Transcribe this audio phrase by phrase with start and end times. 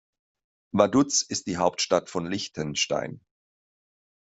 [0.71, 3.23] Vaduz ist die Hauptstadt von Liechtenstein.